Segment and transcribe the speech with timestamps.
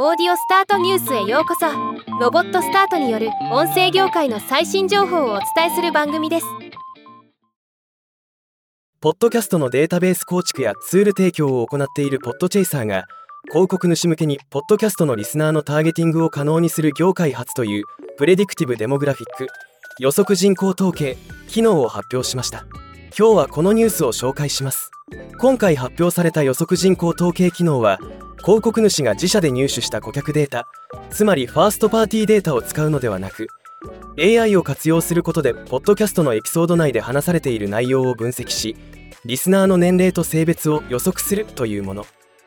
[0.00, 1.66] オーディオスタートニュースへようこそ。
[2.20, 6.46] ロボットスタートによる音声業界の最新情報をお伝えする番組です。
[9.00, 13.06] ポッドキャストのデータベース構築やツール提供を行っているポッドチェイサーが
[13.48, 17.82] 広告主向けにポッドキャストのリスナーのターゲティングを可能にする業界初という
[18.18, 19.48] プレディクティブデモグラフィック
[19.98, 21.16] 予測人口統計
[21.48, 22.66] 機能を発表しました。
[23.18, 24.92] 今日はこのニュースを紹介します。
[25.38, 27.98] 今回発表された予測人口統計機能は
[28.38, 30.66] 広告主が自社で入手した顧客データ
[31.10, 33.48] つまりファーストパーティーデータを使うのではなく
[34.18, 38.76] AI を活用することでポッドキャストのエピソード内で話されている内容を分析し
[39.24, 42.06] リスナーの年齢と性別を予測するというもの。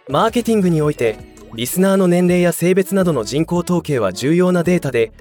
[0.09, 1.17] マーケティングにおいて
[1.53, 5.12] リスナーの年齢や性別などの人口統計は重要なデータで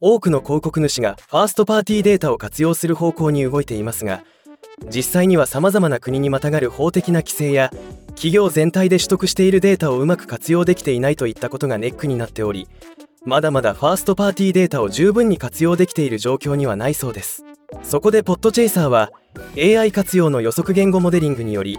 [0.00, 4.22] 多くの広告主がファーストパーティーデータを活用する方向に動いていますが
[4.88, 7.70] 実際にはさまざまな国にまたがる法的な規制や
[8.10, 12.68] 企業全体で取得しているデータをうまく活用できていないといったことがネックになっており
[13.24, 17.44] まだまだファーストパーティーデータを十分に活用できている状況にはないそうです。
[17.82, 19.10] そこでポッドチェイサーは
[19.58, 21.78] AI 活用の予測言語モデリングにより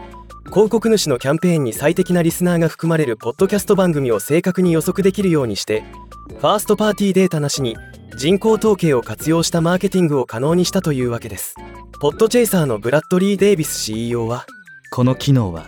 [0.49, 5.83] 広告主のキャンペーンに最適なリスナーが含まれるポッドキャスト番組を正確に予測できるようにして
[6.27, 7.75] ファーストパーティーデータなしに
[8.17, 11.55] 人口統計を活用したマーケティングを可能にしたというわけです。
[11.99, 14.45] ポッドチェイサーのブラッドリー・デイビス CEO は
[14.91, 15.65] この機能は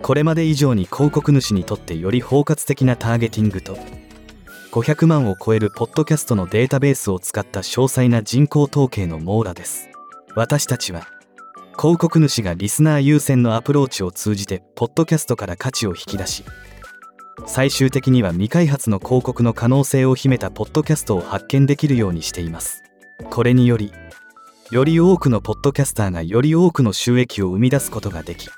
[0.00, 3.76] これまで以上に広告主にとってより包括的なターゲティングと
[4.72, 9.90] 500万を超えるポッドキャストのデータベースを使った詳細な人口統計の網羅です。
[10.34, 11.06] 私たちは
[11.78, 16.42] 広告主がリスナー優先のアプローチを通じてポッドキャストから価値を引き出し
[17.44, 22.82] 最終的には未開発の広告の可能性を秘めたポッドキャストを発見できるようにしています。
[23.28, 23.92] これにより
[24.70, 28.48] より多くのポッドキャスターがより多くの収益を生み出すことができ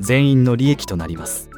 [0.00, 1.48] 全員の利益となります。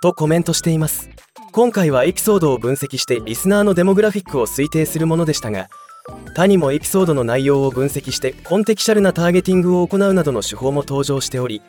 [0.00, 1.10] とコメントしています。
[1.52, 5.68] 今回はエピソードを分析してリスナーのデモグラフィックを推定するものでしたが
[6.34, 11.62] 他にもエピソードの内容を分析してコンテキシャルなターゲティングを行うなどの手法も登場しており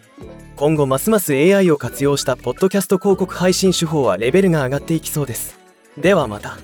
[0.56, 5.59] 今後ますます AI を活用したポッドキャスト広告配信手法はレベルが上がっていきそうです。
[5.97, 6.57] ではまた。